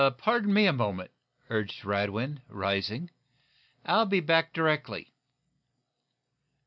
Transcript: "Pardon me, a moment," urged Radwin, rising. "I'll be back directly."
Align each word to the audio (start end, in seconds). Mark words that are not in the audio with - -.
"Pardon 0.17 0.51
me, 0.51 0.65
a 0.65 0.73
moment," 0.73 1.11
urged 1.51 1.85
Radwin, 1.85 2.41
rising. 2.49 3.11
"I'll 3.85 4.07
be 4.07 4.19
back 4.19 4.51
directly." 4.51 5.11